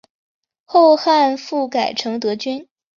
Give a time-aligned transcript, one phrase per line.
[0.65, 2.67] 后汉复改成德军。